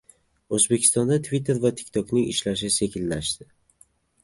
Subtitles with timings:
[0.57, 3.51] O‘zbekistonda Twitter va TikTok'ning ishlashi sekinlashdi